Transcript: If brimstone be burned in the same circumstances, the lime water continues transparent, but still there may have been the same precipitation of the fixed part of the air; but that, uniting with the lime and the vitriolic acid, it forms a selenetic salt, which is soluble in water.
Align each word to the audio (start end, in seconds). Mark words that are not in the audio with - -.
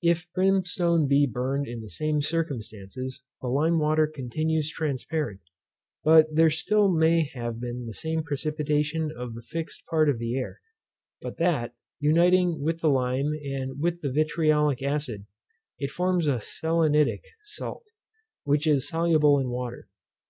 If 0.00 0.32
brimstone 0.32 1.06
be 1.06 1.26
burned 1.26 1.68
in 1.68 1.82
the 1.82 1.90
same 1.90 2.22
circumstances, 2.22 3.22
the 3.42 3.48
lime 3.48 3.78
water 3.78 4.06
continues 4.06 4.70
transparent, 4.70 5.42
but 6.02 6.28
still 6.52 6.90
there 6.90 6.98
may 6.98 7.24
have 7.34 7.60
been 7.60 7.84
the 7.84 7.92
same 7.92 8.22
precipitation 8.22 9.12
of 9.14 9.34
the 9.34 9.42
fixed 9.42 9.84
part 9.84 10.08
of 10.08 10.18
the 10.18 10.38
air; 10.38 10.62
but 11.20 11.36
that, 11.36 11.74
uniting 12.00 12.62
with 12.62 12.80
the 12.80 12.88
lime 12.88 13.34
and 13.44 13.78
the 13.78 14.10
vitriolic 14.10 14.82
acid, 14.82 15.26
it 15.78 15.90
forms 15.90 16.26
a 16.28 16.40
selenetic 16.40 17.24
salt, 17.44 17.90
which 18.44 18.66
is 18.66 18.88
soluble 18.88 19.38
in 19.38 19.50
water. 19.50 19.86